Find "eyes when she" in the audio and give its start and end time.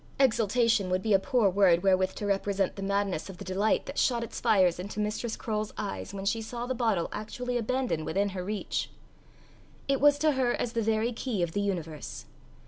5.77-6.41